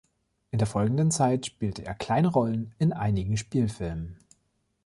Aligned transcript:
In 0.49 0.57
der 0.57 0.65
folgenden 0.67 1.11
Zeit 1.11 1.45
spielte 1.45 1.85
er 1.85 1.93
kleine 1.93 2.29
Rollen 2.29 2.73
in 2.79 2.91
einigen 2.91 3.37
Spielfilmen. 3.37 4.17